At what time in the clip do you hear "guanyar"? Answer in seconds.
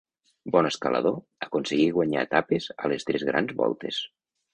1.97-2.23